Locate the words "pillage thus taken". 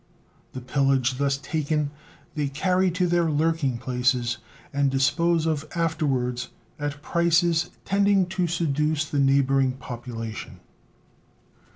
0.61-1.91